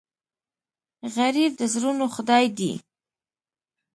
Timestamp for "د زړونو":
1.57-2.05